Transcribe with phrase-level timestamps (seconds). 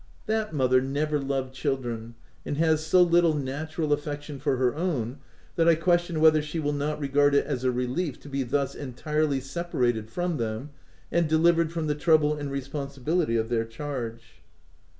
[0.25, 5.19] That mother never loved children, and has so little natural affection for her own
[5.57, 8.75] that I question whether she will not regard it as a relief to be thus
[8.75, 10.71] en tirely separated from them,
[11.11, 14.41] and delivered from the trouble and responsibility of their charge.